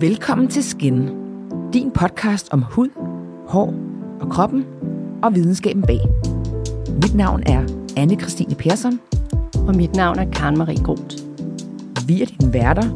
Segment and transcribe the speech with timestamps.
[0.00, 1.08] Velkommen til Skin,
[1.72, 2.88] din podcast om hud,
[3.48, 3.74] hår
[4.20, 4.64] og kroppen
[5.22, 6.00] og videnskaben bag.
[7.02, 7.64] Mit navn er
[7.96, 9.00] anne Christine Persson.
[9.68, 11.16] Og mit navn er Karen Marie Groth.
[12.06, 12.90] Vi er dine værter,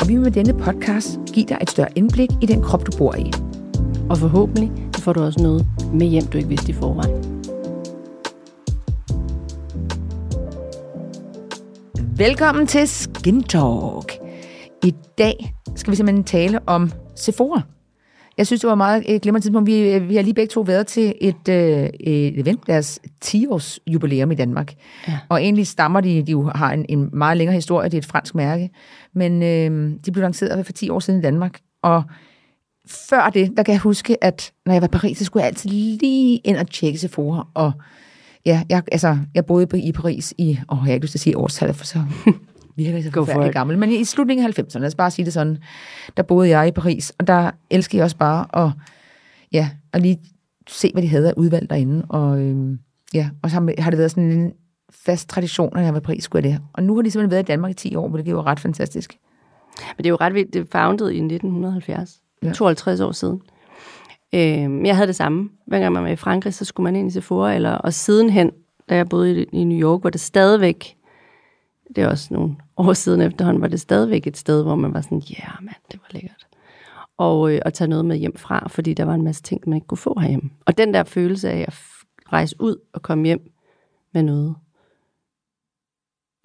[0.00, 2.98] og vi vil med denne podcast give dig et større indblik i den krop, du
[2.98, 3.32] bor i.
[4.10, 7.34] Og forhåbentlig får du også noget med hjem, du ikke vidste i forvejen.
[12.18, 14.23] Velkommen til Skin Talk.
[14.84, 17.60] I dag skal vi simpelthen tale om Sephora.
[18.38, 19.66] Jeg synes, det var meget et glimrende tidspunkt.
[19.66, 23.80] Vi, øh, vi har lige begge to været til et, øh, et event, deres 10-års
[23.86, 24.74] jubilæum i Danmark.
[25.08, 25.18] Ja.
[25.28, 28.06] Og egentlig stammer de, de jo har en, en meget længere historie, det er et
[28.06, 28.70] fransk mærke,
[29.14, 31.60] men øh, de blev lanceret for 10 år siden i Danmark.
[31.82, 32.02] Og
[32.88, 35.48] før det, der kan jeg huske, at når jeg var i Paris, så skulle jeg
[35.48, 37.48] altid lige ind og tjekke Sephora.
[37.54, 37.72] Og
[38.46, 41.22] ja, jeg, altså, jeg boede i Paris i, åh, jeg har ikke lyst til at
[41.22, 41.98] sige årstallet, for så
[42.76, 43.78] virker så forfærdelig gammel.
[43.78, 45.58] Men i slutningen af 90'erne, lad os bare sige det sådan,
[46.16, 48.72] der boede jeg i Paris, og der elskede jeg også bare at,
[49.52, 50.20] ja, at lige
[50.68, 52.06] se, hvad de havde af udvalg derinde.
[52.08, 52.78] Og, øhm,
[53.14, 54.52] ja, og så har det været sådan en
[54.90, 56.62] fast tradition, når jeg var i Paris, skulle jeg det.
[56.72, 58.60] Og nu har de simpelthen været i Danmark i 10 år, hvilket er jo ret
[58.60, 59.18] fantastisk.
[59.78, 60.54] Men det er jo ret vildt.
[60.54, 62.20] Det er founded i 1970.
[62.42, 62.52] Ja.
[62.52, 63.40] 52 år siden.
[64.34, 65.50] Øh, jeg havde det samme.
[65.66, 68.50] Hver gang man var i Frankrig, så skulle man ind i Sephora, eller, og sidenhen,
[68.88, 70.96] da jeg boede i, i New York, var det stadigvæk,
[71.96, 75.00] det er også nogle år siden efterhånden, var det stadigvæk et sted, hvor man var
[75.00, 76.46] sådan, ja, yeah, mand, det var lækkert.
[77.18, 79.76] Og øh, at tage noget med hjem fra, fordi der var en masse ting, man
[79.76, 80.50] ikke kunne få herhjemme.
[80.66, 81.74] Og den der følelse af at
[82.32, 83.50] rejse ud og komme hjem
[84.14, 84.54] med noget,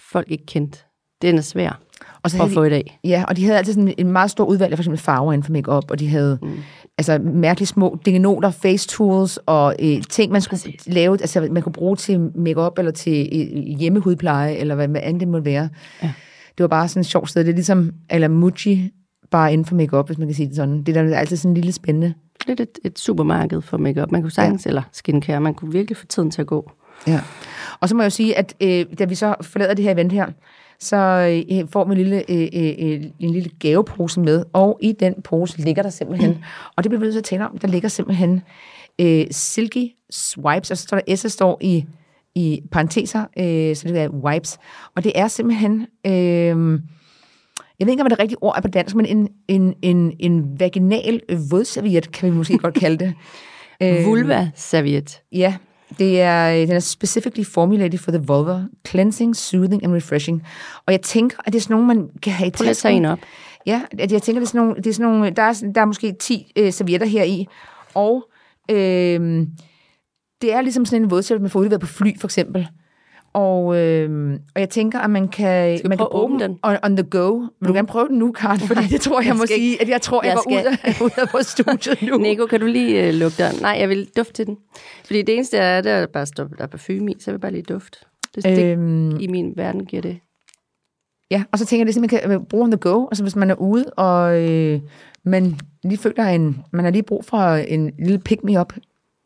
[0.00, 0.78] folk ikke kendte,
[1.22, 1.80] den er svær
[2.22, 2.98] og så at få i dag.
[3.04, 5.44] Ja, og de havde altid sådan en meget stor udvalg af for eksempel farver inden
[5.44, 6.58] for makeup, og de havde mm.
[6.98, 10.86] Altså mærkeligt små dingenoter, face tools og øh, ting, man skulle Præcis.
[10.86, 15.20] lave, altså man kunne bruge til makeup eller til øh, hjemmehudpleje, eller hvad, hvad andet
[15.20, 15.68] det måtte være.
[16.02, 16.12] Ja.
[16.58, 17.44] Det var bare sådan et sjovt sted.
[17.44, 18.92] Det er ligesom, eller Muji,
[19.30, 20.82] bare inden for makeup, hvis man kan sige det sådan.
[20.82, 22.14] Det der er altid sådan en lille spændende.
[22.46, 24.12] Lidt et, et supermarked for makeup.
[24.12, 24.68] Man kunne sagtens, ja.
[24.68, 26.70] eller skincare, man kunne virkelig få tiden til at gå.
[27.06, 27.20] Ja.
[27.80, 30.12] Og så må jeg jo sige, at øh, da vi så forlader det her event
[30.12, 30.26] her,
[30.78, 30.96] så
[31.50, 35.60] øh, får vi en lille, øh, øh, en lille gavepose med, og i den pose
[35.60, 36.42] ligger der simpelthen, mm.
[36.76, 38.42] og det bliver vi nødt til at tale om, der ligger simpelthen
[38.98, 41.84] øh, Silky Swipes, og så står der S, står i,
[42.34, 44.58] i parenteser, øh, så det er wipes,
[44.96, 45.86] og det er simpelthen...
[46.06, 46.80] Øh,
[47.78, 50.60] jeg ved ikke, om det rigtige ord er på dansk, men en, en, en, en
[50.60, 51.20] vaginal
[51.50, 53.14] vådserviet, kan vi måske godt kalde det.
[54.06, 55.22] Vulva-serviet.
[55.32, 55.56] Ja,
[55.98, 60.42] det er, øh, den er specifically formulated for the vulva, cleansing, soothing and refreshing.
[60.86, 63.04] Og jeg tænker, at det er sådan nogle, man kan have i Prøv at en
[63.04, 63.18] op.
[63.66, 65.80] Ja, at jeg tænker, det er sådan nogle, det er sådan nogle der, er, der
[65.80, 67.46] er måske 10 øh, servietter her i,
[67.94, 68.24] og
[68.70, 69.46] øh,
[70.42, 72.68] det er ligesom sådan en vådserviet, man får udleveret på fly, for eksempel.
[73.38, 77.06] Og, øh, og jeg tænker, at man kan, man kan bruge den on, on the
[77.10, 77.30] go.
[77.30, 77.72] Vil du mm.
[77.72, 78.60] gerne prøve den nu, Karen?
[78.60, 80.64] Fordi det tror jeg, jeg må skal, sige, at jeg tror, jeg, jeg skal...
[80.64, 82.18] var ude, ude af vores studie nu.
[82.18, 83.56] Nico, kan du lige uh, lukke døren?
[83.60, 84.56] Nej, jeg vil dufte til den.
[85.04, 87.38] Fordi det eneste er, at der bare står, der er parfume i, så jeg vil
[87.38, 87.98] bare lige dufte.
[88.34, 90.18] Det, øhm, det, I min verden giver det.
[91.30, 93.06] Ja, og så tænker jeg, det simpelthen kan bruge on the go.
[93.06, 94.80] Altså hvis man er ude, og øh,
[95.24, 98.72] man lige føler en, man har lige brug for en lille pick-me-up,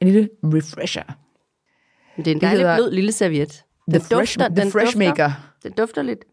[0.00, 1.02] en lille refresher.
[2.16, 3.64] Det er en dejlig blød lille serviet.
[3.92, 5.30] The, den fresh, dufter, the den fresh dufter, maker.
[5.62, 6.24] Den dufter lidt.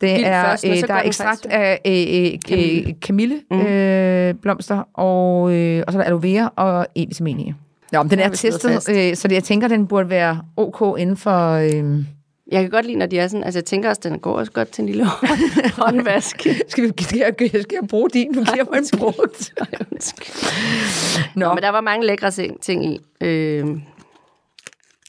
[0.00, 3.66] Det er, først, øh, der er ekstrakt af øh, øh, kamilleblomster, mm.
[3.66, 7.54] øh, blomster, og, øh, og så er der aloe vera og E-vitamin i.
[7.92, 11.52] Ja, den er testet, øh, så det, jeg tænker, den burde være ok inden for...
[11.52, 12.04] Øh,
[12.52, 14.52] jeg kan godt lide, når de er sådan, altså jeg tænker også, den går også
[14.52, 15.06] godt til en lille
[15.82, 16.36] håndvask.
[16.68, 18.32] skal, vi, skal, jeg, skal jeg bruge din?
[18.32, 19.52] Nu giver mig en brugt.
[21.34, 21.46] Nå.
[21.46, 23.00] Nå, men der var mange lækre ting i.
[23.20, 23.66] Øh,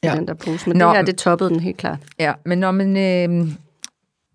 [0.04, 0.14] ja.
[0.14, 0.68] den der pose.
[0.68, 1.98] Men Nå, det her, det toppede den helt klart.
[2.18, 2.96] Ja, men når man...
[2.96, 3.52] Øh,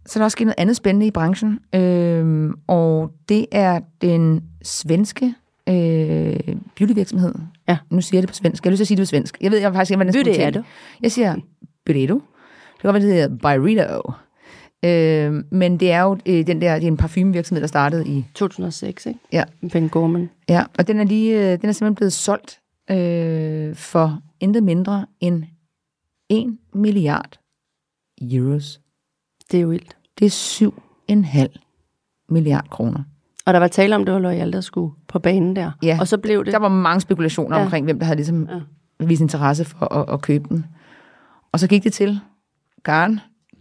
[0.05, 4.43] så er der også sket noget andet spændende i branchen, øh, og det er den
[4.63, 5.33] svenske
[5.69, 7.35] øh, beautyvirksomhed.
[7.67, 7.77] Ja.
[7.89, 8.65] Nu siger jeg det på svensk.
[8.65, 9.37] Jeg har lyst til at sige det på svensk.
[9.41, 10.63] Jeg ved jeg faktisk ikke, hvordan det skal
[11.01, 11.35] Jeg siger
[11.85, 12.13] Byredo.
[12.13, 14.11] Det kan godt være, det hedder Byredo.
[14.85, 18.25] Øh, men det er jo øh, den der, det er en parfumevirksomhed, der startede i...
[18.33, 19.19] 2006, ikke?
[19.31, 19.43] Ja.
[19.71, 20.29] Ben Gorman.
[20.49, 22.59] Ja, og den er, lige, øh, den er simpelthen blevet solgt
[22.91, 25.43] øh, for intet mindre end
[26.29, 27.39] 1 milliard
[28.21, 28.81] euros.
[29.51, 29.97] Det er jo vildt.
[30.19, 30.69] Det er
[31.11, 33.03] 7,5 milliard kroner.
[33.45, 35.71] Og der var tale om, det var Loyal, der skulle på banen der.
[35.83, 36.53] Ja, og så blev det...
[36.53, 37.63] der var mange spekulationer ja.
[37.63, 38.49] omkring, hvem der havde ligesom
[38.99, 39.05] ja.
[39.05, 40.65] vist interesse for at, at købe den.
[41.51, 42.19] Og så gik det til,
[42.85, 43.19] Karen,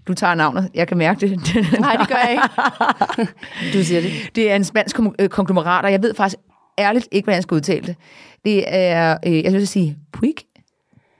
[0.08, 0.70] du tager navnet.
[0.74, 1.30] Jeg kan mærke det.
[1.80, 3.32] Nej, det gør jeg ikke.
[3.78, 4.10] du siger det.
[4.34, 6.40] Det er en spansk øh, konglomerat, og jeg ved faktisk
[6.78, 7.96] ærligt ikke, hvordan jeg skal udtale det.
[8.44, 10.34] Det er, øh, jeg vil sige, Puig,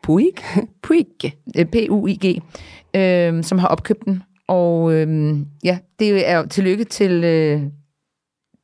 [0.04, 0.32] Puig,
[0.82, 1.06] Puig,
[1.72, 2.42] P-U-I-G,
[3.00, 4.22] øh, som har opkøbt den.
[4.48, 7.62] Og øh, ja, det er jo tillykke til, øh,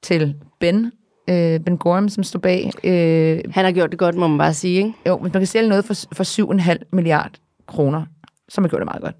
[0.03, 0.93] til Ben,
[1.31, 2.71] øh, Ben Gorham, som står bag.
[2.85, 4.93] Øh, Han har gjort det godt, må man bare sige, ikke?
[5.07, 6.25] jo, hvis man kan sælge noget for, for
[6.73, 7.33] 7,5 milliard
[7.67, 8.05] kroner,
[8.49, 9.17] så har man gjort det meget godt.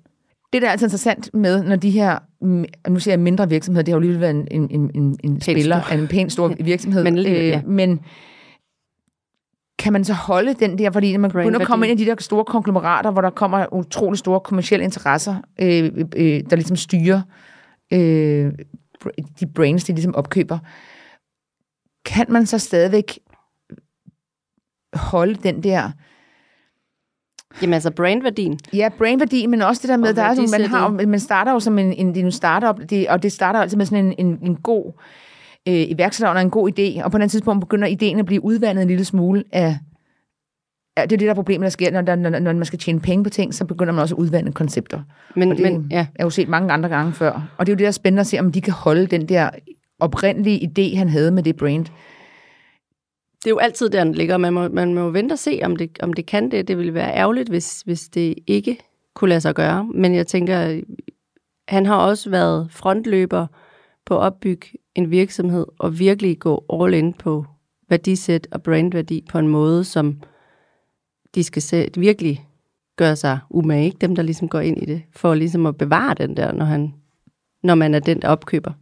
[0.53, 2.19] Det, der er altid interessant med, når de her,
[2.89, 5.81] nu siger jeg mindre virksomheder, det har jo lige været en, en, en, en, spiller
[5.83, 5.93] stor.
[5.93, 7.57] af en pæn stor virksomhed, Men ja.
[7.57, 8.01] øh, men
[9.81, 12.11] kan man så holde den der, fordi når man begynder at komme ind i de
[12.11, 17.23] der store konglomerater, hvor der kommer utrolig store kommersielle interesser, øh, øh, der ligesom styrer
[17.93, 18.53] øh,
[19.41, 20.59] de brains, de ligesom opkøber,
[22.05, 23.19] kan man så stadigvæk
[24.95, 25.91] holde den der?
[27.63, 28.59] Jamen altså brandværdien.
[28.73, 31.53] Ja, brainværdi, men også det der med, Og der er sådan, man, har, man starter
[31.53, 34.39] jo som en, en, en startup, det, og det starter altid med sådan en, en,
[34.43, 34.93] en god
[35.71, 38.83] øh, iværksætter og en god idé, og på et tidspunkt begynder ideen at blive udvandet
[38.83, 39.79] en lille smule af,
[40.97, 43.01] ja, det er det der problem, der sker, når, der, når, når man skal tjene
[43.01, 45.03] penge på ting, så begynder man også at udvande koncepter.
[45.37, 47.55] Men, Og det men ja, jeg har jo set mange andre gange før.
[47.59, 49.29] Og det er jo det, der er spændende at se, om de kan holde den
[49.29, 49.51] der
[50.01, 51.85] oprindelige idé, han havde med det brand.
[53.45, 54.37] det er jo altid der, den ligger.
[54.37, 56.69] Man må, man må vente og se, om det, om det kan det.
[56.69, 58.79] Det ville være ærgerligt, hvis, hvis det ikke
[59.15, 59.89] kunne lade sig gøre.
[59.95, 60.81] Men jeg tænker,
[61.69, 63.47] han har også været frontløber
[64.11, 67.45] på at opbygge en virksomhed og virkelig gå all in på
[67.89, 70.21] værdisæt og brandværdi på en måde, som
[71.35, 72.47] de skal se, virkelig
[72.97, 73.97] gøre sig umage, ikke?
[74.01, 76.95] dem der ligesom går ind i det, for ligesom at bevare den der, når, han,
[77.63, 78.73] når man er den, der opkøber.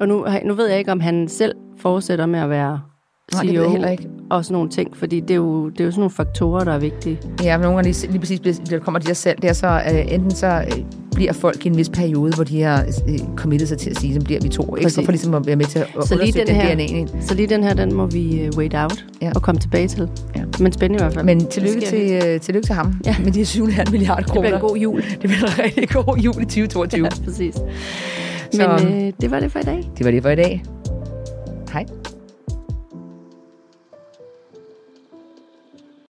[0.00, 2.80] Og nu, nu ved jeg ikke, om han selv fortsætter med at være
[3.32, 4.08] Nej, det ved jeg CEO heller ikke.
[4.30, 6.72] og sådan nogle ting, fordi det er jo, det er jo sådan nogle faktorer, der
[6.72, 7.20] er vigtige.
[7.42, 9.82] Ja, men nogle gange lige, lige præcis, bliver- der kommer de der salg der, så
[9.92, 10.84] øh, enten så øh,
[11.20, 14.14] bliver folk i en vis periode, hvor de har øh, committet sig til at sige,
[14.14, 14.82] så bliver vi to, ikke?
[14.84, 14.94] Præcis.
[14.94, 17.08] Så for ligesom at være med til at Så lige undersøge den her- DNA ind.
[17.20, 19.32] Så lige den her, den må vi uh, wait out Ja.
[19.34, 20.08] og komme tilbage til.
[20.36, 20.42] Ja.
[20.60, 21.24] Men spændende i hvert fald.
[21.24, 23.16] Men Det tillykke til, øh, tillykke til ham ja.
[23.24, 24.42] Med de 7,5 milliarder Det kroner.
[24.48, 25.02] bliver en god jul.
[25.10, 27.04] det bliver en rigtig god jul i 2022.
[27.04, 27.54] Ja, præcis.
[27.54, 29.90] Så- Men øh, det var det for i dag.
[29.98, 30.62] Det var det for i dag.
[31.72, 31.84] Hej.